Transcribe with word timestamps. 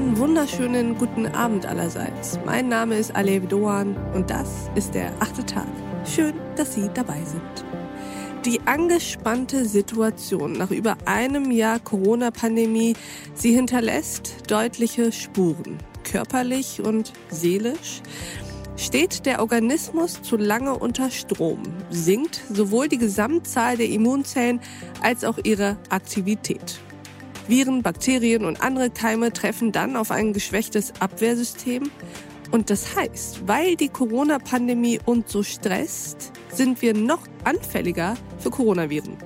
wunderschönen 0.00 0.96
guten 0.96 1.26
Abend 1.26 1.66
allerseits. 1.66 2.38
Mein 2.44 2.68
Name 2.68 2.96
ist 2.96 3.14
Alev 3.14 3.46
Doan 3.48 3.96
und 4.14 4.30
das 4.30 4.70
ist 4.74 4.94
der 4.94 5.12
achte 5.20 5.44
Tag. 5.44 5.66
Schön, 6.04 6.34
dass 6.56 6.74
Sie 6.74 6.88
dabei 6.94 7.22
sind. 7.24 7.64
Die 8.46 8.60
angespannte 8.66 9.66
Situation 9.66 10.54
nach 10.54 10.70
über 10.70 10.96
einem 11.04 11.50
Jahr 11.50 11.78
Corona-Pandemie, 11.78 12.94
sie 13.34 13.52
hinterlässt 13.52 14.50
deutliche 14.50 15.12
Spuren, 15.12 15.76
körperlich 16.04 16.80
und 16.82 17.12
seelisch. 17.28 18.00
Steht 18.76 19.26
der 19.26 19.40
Organismus 19.40 20.22
zu 20.22 20.36
lange 20.36 20.74
unter 20.78 21.10
Strom, 21.10 21.62
sinkt 21.90 22.40
sowohl 22.50 22.88
die 22.88 22.98
Gesamtzahl 22.98 23.76
der 23.76 23.90
Immunzellen 23.90 24.60
als 25.02 25.24
auch 25.24 25.38
ihre 25.44 25.76
Aktivität. 25.90 26.80
Viren, 27.50 27.82
Bakterien 27.82 28.44
und 28.44 28.62
andere 28.62 28.90
Keime 28.90 29.32
treffen 29.32 29.72
dann 29.72 29.96
auf 29.96 30.12
ein 30.12 30.32
geschwächtes 30.32 30.92
Abwehrsystem. 31.00 31.90
Und 32.52 32.70
das 32.70 32.94
heißt, 32.94 33.48
weil 33.48 33.74
die 33.74 33.88
Corona-Pandemie 33.88 35.00
uns 35.04 35.32
so 35.32 35.42
stresst, 35.42 36.30
sind 36.52 36.80
wir 36.80 36.94
noch 36.94 37.26
anfälliger 37.42 38.14
für 38.38 38.50
Coronaviren. 38.50 39.16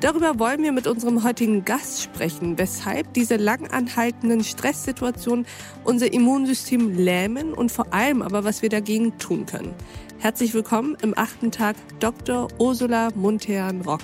Darüber 0.00 0.38
wollen 0.38 0.62
wir 0.62 0.70
mit 0.70 0.86
unserem 0.86 1.24
heutigen 1.24 1.64
Gast 1.64 2.02
sprechen, 2.02 2.58
weshalb 2.58 3.12
diese 3.12 3.36
langanhaltenden 3.36 4.44
Stresssituationen 4.44 5.44
unser 5.82 6.12
Immunsystem 6.12 6.96
lähmen 6.96 7.54
und 7.54 7.72
vor 7.72 7.92
allem 7.92 8.22
aber, 8.22 8.44
was 8.44 8.62
wir 8.62 8.68
dagegen 8.68 9.18
tun 9.18 9.46
können. 9.46 9.74
Herzlich 10.20 10.54
willkommen 10.54 10.96
im 11.02 11.16
achten 11.18 11.50
Tag 11.50 11.74
Dr. 11.98 12.46
Ursula 12.58 13.08
Muntean-Rock. 13.16 14.02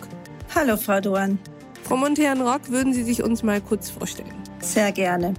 Hallo, 0.57 0.77
Frau 0.77 1.01
Doan. 1.01 1.39
Frau 1.91 1.97
Montern-Rock, 1.97 2.71
würden 2.71 2.93
Sie 2.93 3.03
sich 3.03 3.21
uns 3.21 3.43
mal 3.43 3.61
kurz 3.61 3.91
vorstellen? 3.91 4.33
Sehr 4.61 4.93
gerne. 4.93 5.35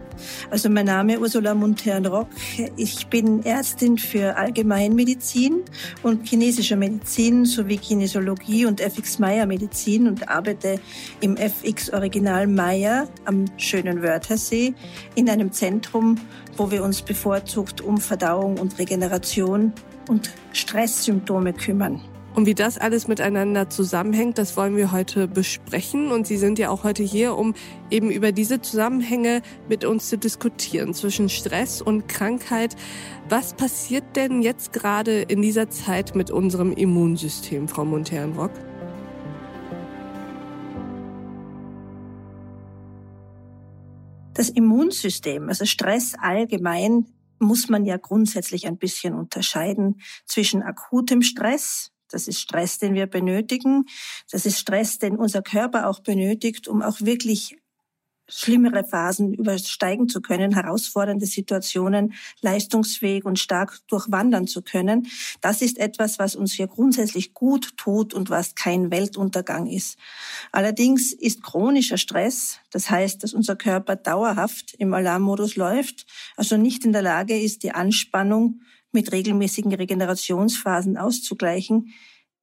Also 0.50 0.70
mein 0.70 0.86
Name 0.86 1.14
ist 1.14 1.22
Ursula 1.22 1.56
Montern-Rock. 1.56 2.28
Ich 2.76 3.08
bin 3.08 3.46
Ärztin 3.46 3.98
für 3.98 4.36
Allgemeinmedizin 4.36 5.64
und 6.04 6.28
chinesische 6.28 6.76
Medizin 6.76 7.46
sowie 7.46 7.78
Kinesiologie 7.78 8.66
und 8.66 8.82
FX 8.82 9.18
Meyer 9.18 9.46
Medizin 9.46 10.10
und 10.10 10.28
arbeite 10.28 10.82
im 11.22 11.38
FX 11.38 11.94
Original 11.94 12.48
Meyer 12.48 13.08
am 13.24 13.46
schönen 13.56 14.02
Wörthersee 14.02 14.74
in 15.16 15.30
einem 15.30 15.54
Zentrum, 15.54 16.18
wo 16.58 16.70
wir 16.70 16.84
uns 16.84 17.02
bevorzugt 17.02 17.80
um 17.80 17.98
Verdauung 17.98 18.60
und 18.60 18.78
Regeneration 18.78 19.72
und 20.10 20.32
Stresssymptome 20.52 21.54
kümmern. 21.54 22.02
Und 22.34 22.46
wie 22.46 22.56
das 22.56 22.78
alles 22.78 23.10
miteinander 23.10 23.70
zusammenhängt, 23.70 24.38
das 24.38 24.56
wollen 24.56 24.78
wir 24.78 24.94
heute 24.94 25.28
besprechen. 25.28 26.12
Und 26.12 26.26
Sie 26.26 26.38
sind 26.38 26.60
ja 26.60 26.70
auch 26.70 26.86
heute 26.86 27.04
hier, 27.04 27.36
um 27.36 27.54
eben 27.90 28.10
über 28.10 28.32
diese 28.32 28.62
Zusammenhänge 28.62 29.42
mit 29.68 29.84
uns 29.84 30.08
zu 30.08 30.18
diskutieren 30.18 30.94
zwischen 30.94 31.28
Stress 31.28 31.82
und 31.82 32.08
Krankheit. 32.08 32.78
Was 33.28 33.54
passiert 33.54 34.16
denn 34.16 34.42
jetzt 34.42 34.72
gerade 34.72 35.24
in 35.24 35.42
dieser 35.42 35.70
Zeit 35.70 36.16
mit 36.16 36.32
unserem 36.32 36.72
Immunsystem, 36.72 37.68
Frau 37.68 37.84
Monternrock? 37.84 38.52
Das 44.34 44.50
Immunsystem, 44.50 45.50
also 45.50 45.66
Stress 45.66 46.14
allgemein, 46.18 47.08
muss 47.40 47.68
man 47.68 47.86
ja 47.86 47.98
grundsätzlich 47.98 48.68
ein 48.68 48.78
bisschen 48.78 49.16
unterscheiden 49.16 50.00
zwischen 50.26 50.62
akutem 50.62 51.22
Stress, 51.24 51.92
das 52.14 52.28
ist 52.28 52.40
Stress, 52.40 52.80
den 52.80 52.94
wir 52.94 53.08
benötigen. 53.08 53.86
Das 54.32 54.46
ist 54.46 54.60
Stress, 54.60 55.00
den 55.00 55.18
unser 55.18 55.42
Körper 55.42 55.88
auch 55.88 56.00
benötigt, 56.00 56.68
um 56.68 56.82
auch 56.82 57.02
wirklich 57.02 57.58
schlimmere 58.32 58.84
Phasen 58.84 59.34
übersteigen 59.34 60.08
zu 60.08 60.22
können, 60.22 60.54
herausfordernde 60.54 61.26
Situationen 61.26 62.14
leistungsfähig 62.42 63.26
und 63.26 63.40
stark 63.40 63.80
durchwandern 63.88 64.48
zu 64.48 64.62
können. 64.62 65.08
Das 65.42 65.62
ist 65.62 65.78
etwas, 65.78 66.18
was 66.18 66.36
uns 66.36 66.54
hier 66.54 66.68
grundsätzlich 66.68 67.34
gut 67.34 67.76
tut 67.78 68.14
und 68.14 68.30
was 68.30 68.56
kein 68.56 68.90
Weltuntergang 68.90 69.68
ist. 69.68 69.98
Allerdings 70.52 71.12
ist 71.12 71.44
chronischer 71.44 71.98
Stress, 71.98 72.60
das 72.72 72.90
heißt, 72.90 73.22
dass 73.24 73.34
unser 73.34 73.56
Körper 73.56 73.96
dauerhaft 73.98 74.76
im 74.78 74.94
Alarmmodus 74.94 75.56
läuft, 75.56 76.06
also 76.38 76.58
nicht 76.58 76.86
in 76.86 76.94
der 76.94 77.02
Lage 77.02 77.38
ist, 77.38 77.64
die 77.64 77.72
Anspannung 77.72 78.62
mit 78.92 79.12
regelmäßigen 79.12 79.74
Regenerationsphasen 79.74 80.98
auszugleichen, 80.98 81.94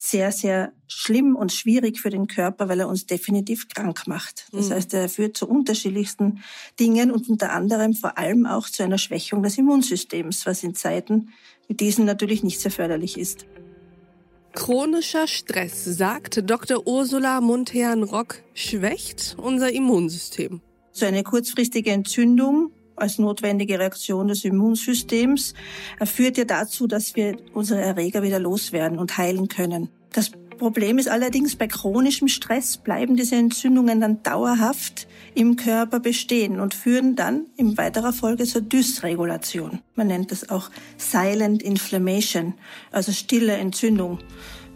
sehr, 0.01 0.31
sehr 0.31 0.73
schlimm 0.87 1.35
und 1.35 1.53
schwierig 1.53 2.01
für 2.01 2.11
den 2.11 2.29
Körper, 2.29 2.69
weil 2.69 2.81
er 2.81 2.89
uns 2.89 3.07
definitiv 3.07 3.69
krank 3.69 4.07
macht. 4.07 4.47
Das 4.53 4.69
mhm. 4.69 4.75
heißt, 4.75 4.95
er 4.95 5.09
führt 5.09 5.37
zu 5.37 5.49
unterschiedlichsten 5.49 6.41
Dingen 6.79 7.11
und 7.11 7.29
unter 7.29 7.53
anderem 7.53 7.95
vor 7.95 8.17
allem 8.17 8.47
auch 8.47 8.69
zu 8.69 8.85
einer 8.85 8.99
Schwächung 8.99 9.43
des 9.43 9.59
Immunsystems, 9.59 10.47
was 10.47 10.63
in 10.63 10.75
Zeiten 10.75 11.31
wie 11.67 11.75
diesen 11.75 12.07
natürlich 12.07 12.43
nicht 12.43 12.61
sehr 12.61 12.71
förderlich 12.71 13.19
ist. 13.19 13.47
Chronischer 14.55 15.27
Stress, 15.27 15.85
sagt 15.85 16.49
Dr. 16.49 16.87
Ursula 16.87 17.41
Montean-Rock, 17.41 18.43
schwächt 18.55 19.37
unser 19.39 19.71
Immunsystem. 19.71 20.63
So 20.91 21.07
eine 21.07 21.23
kurzfristige 21.23 21.91
Entzündung 21.91 22.73
als 23.01 23.19
notwendige 23.19 23.79
Reaktion 23.79 24.29
des 24.29 24.45
Immunsystems 24.45 25.55
führt 26.05 26.39
ja 26.39 26.45
dazu, 26.45 26.87
dass 26.87 27.17
wir 27.17 27.37
unsere 27.55 27.81
Erreger 27.81 28.23
wieder 28.23 28.39
loswerden 28.39 28.99
und 28.99 29.17
heilen 29.17 29.49
können. 29.49 29.89
Das 30.13 30.31
Problem 30.59 30.99
ist 30.99 31.09
allerdings, 31.09 31.55
bei 31.55 31.69
chronischem 31.69 32.27
Stress 32.27 32.79
bleiben 32.79 33.17
diese 33.17 33.37
Entzündungen 33.37 34.01
dann 34.01 34.23
dauerhaft 34.25 35.07
im 35.35 35.55
Körper 35.55 36.01
bestehen 36.01 36.59
und 36.59 36.75
führen 36.75 37.15
dann 37.15 37.47
in 37.57 37.79
weiterer 37.79 38.13
Folge 38.13 38.45
zur 38.45 38.63
Dysregulation. 38.63 39.79
Man 39.95 40.09
nennt 40.09 40.33
das 40.33 40.51
auch 40.51 40.71
Silent 40.97 41.63
Inflammation, 41.63 42.55
also 42.91 43.13
stille 43.13 43.53
Entzündung, 43.53 44.19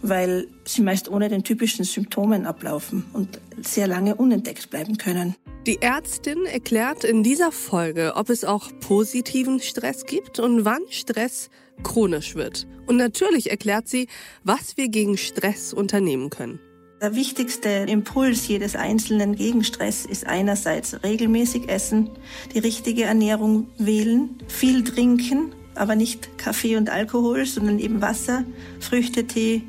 weil 0.03 0.47
sie 0.65 0.83
meist 0.83 1.09
ohne 1.09 1.29
den 1.29 1.43
typischen 1.43 1.85
Symptomen 1.85 2.47
ablaufen 2.47 3.05
und 3.13 3.41
sehr 3.61 3.89
lange 3.89 4.15
unentdeckt 4.15 4.71
bleiben 4.71 4.99
können. 4.99 5.35
Die 5.65 5.81
Ärztin 5.81 6.45
erklärt 6.45 7.05
in 7.05 7.23
dieser 7.23 7.53
Folge, 7.53 8.15
ob 8.17 8.31
es 8.31 8.45
auch 8.45 8.73
positiven 8.81 9.61
Stress 9.61 10.07
gibt 10.07 10.41
und 10.41 10.65
wann 10.65 10.83
Stress 10.91 11.51
chronisch 11.85 12.35
wird. 12.35 12.67
Und 12.89 12.97
natürlich 12.97 13.53
erklärt 13.53 13.87
sie, 13.87 14.09
was 14.43 14.77
wir 14.77 14.89
gegen 14.89 15.17
Stress 15.17 15.73
unternehmen 15.73 16.31
können. 16.31 16.59
Der 17.01 17.15
wichtigste 17.15 17.69
Impuls 17.69 18.49
jedes 18.49 18.75
Einzelnen 18.75 19.37
gegen 19.37 19.63
Stress 19.63 20.05
ist 20.05 20.27
einerseits 20.27 21.01
regelmäßig 21.05 21.69
essen, 21.69 22.11
die 22.53 22.59
richtige 22.59 23.05
Ernährung 23.05 23.69
wählen, 23.79 24.31
viel 24.49 24.83
trinken, 24.83 25.55
aber 25.77 25.95
nicht 25.95 26.39
Kaffee 26.39 26.75
und 26.75 26.91
Alkohol, 26.91 27.47
sondern 27.47 27.79
eben 27.79 28.03
Wasser, 28.03 28.45
Früchtetee 28.81 29.63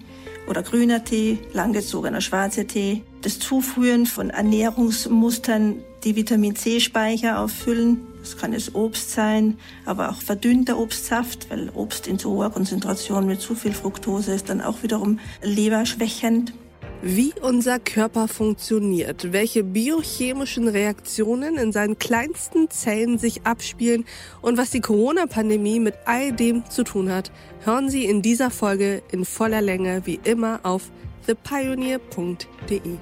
oder 0.48 0.64
grüner 0.64 1.04
Tee, 1.04 1.38
langgezogener 1.54 2.20
schwarzer 2.20 2.66
Tee, 2.66 3.04
das 3.24 3.40
Zuführen 3.40 4.06
von 4.06 4.30
Ernährungsmustern, 4.30 5.78
die 6.04 6.16
Vitamin 6.16 6.56
C-Speicher 6.56 7.40
auffüllen. 7.40 8.02
Das 8.20 8.38
kann 8.38 8.54
es 8.54 8.76
Obst 8.76 9.12
sein, 9.12 9.58
aber 9.86 10.10
auch 10.10 10.22
verdünnter 10.22 10.78
Obstsaft, 10.78 11.50
weil 11.50 11.70
Obst 11.74 12.08
in 12.08 12.20
zu 12.20 12.32
hoher 12.32 12.52
Konzentration 12.52 13.26
mit 13.26 13.42
zu 13.42 13.56
viel 13.56 13.74
Fructose 13.74 14.34
ist 14.34 14.50
dann 14.50 14.62
auch 14.62 14.84
wiederum 14.84 15.20
leberschwächend. 15.42 16.54
Wie 17.02 17.34
unser 17.42 17.80
Körper 17.80 18.30
funktioniert, 18.30 19.34
welche 19.34 19.62
biochemischen 19.64 20.70
Reaktionen 20.70 21.58
in 21.58 21.74
seinen 21.74 22.00
kleinsten 22.00 22.70
Zellen 22.70 23.18
sich 23.18 23.46
abspielen 23.46 24.06
und 24.42 24.58
was 24.58 24.70
die 24.70 24.80
Corona-Pandemie 24.80 25.82
mit 25.82 25.96
all 26.06 26.32
dem 26.32 26.70
zu 26.70 26.86
tun 26.86 27.12
hat, 27.12 27.30
hören 27.66 27.90
Sie 27.90 28.06
in 28.06 28.22
dieser 28.22 28.52
Folge 28.52 29.04
in 29.12 29.26
voller 29.26 29.62
Länge 29.62 30.04
wie 30.06 30.20
immer 30.24 30.62
auf 30.64 30.92
thepioneer.de. 31.28 32.98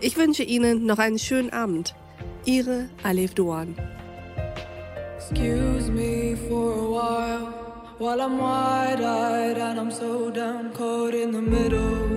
Ich 0.00 0.16
wünsche 0.16 0.42
Ihnen 0.42 0.86
noch 0.86 0.98
einen 0.98 1.18
schönen 1.18 1.50
Abend. 1.50 1.94
Ihre 2.44 2.88
Alef 3.02 3.34
Doan. 3.34 3.74
Excuse 5.16 5.90
me 5.90 6.36
for 6.48 6.72
a 6.72 6.88
while, 6.88 7.52
while 7.98 8.20
I'm 8.20 8.38
wide-eyed 8.38 9.58
and 9.58 9.80
I'm 9.80 9.90
so 9.90 10.30
down 10.30 10.72
caught 10.72 11.14
in 11.14 11.32
the 11.32 11.42
middle. 11.42 12.16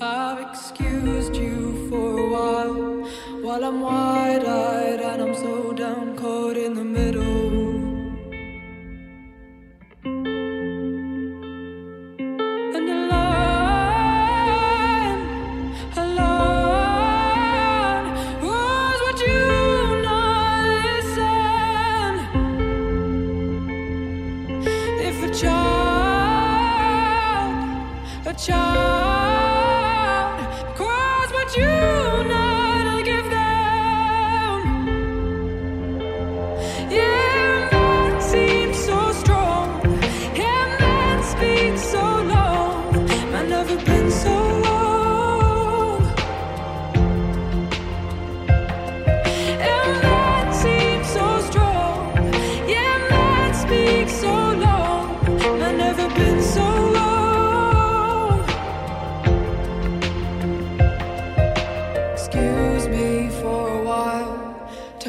I've 0.00 0.50
excused 0.50 1.34
you 1.36 1.88
for 1.88 2.18
a 2.18 2.28
while, 2.30 3.08
while 3.42 3.64
I'm 3.64 3.80
wide-eyed 3.80 5.00
and 5.00 5.22
I'm 5.22 5.34
so 5.34 5.72
down 5.72 6.14
caught 6.16 6.58
in 6.58 6.74
the 6.74 6.84
middle. 6.84 7.73
You 31.56 31.83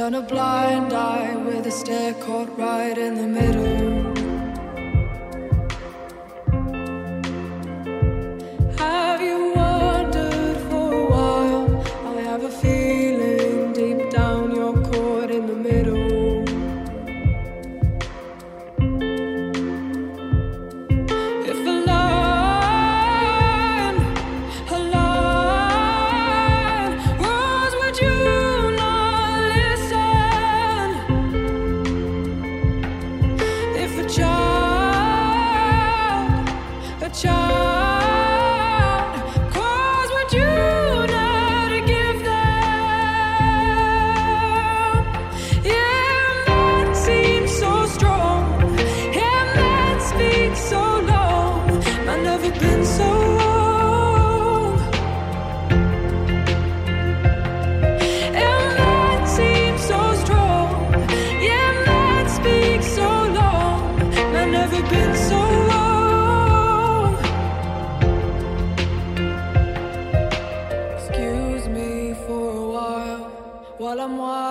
Turn 0.06 0.13
a 0.13 0.22
blind 0.22 0.94
eye 0.94 1.36
with 1.36 1.66
a 1.66 1.72
stare 1.72 2.13
caught 2.13 2.56
right 2.60 2.96
in 2.96 3.16
the 3.16 3.25
middle. 3.25 4.25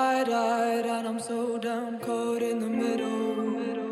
wide 0.05 0.29
eyed 0.29 0.87
and 0.87 1.07
I'm 1.09 1.19
so 1.19 1.57
down, 1.57 1.99
caught 1.99 2.43
in 2.43 2.61
the 2.61 2.69
middle. 2.69 3.84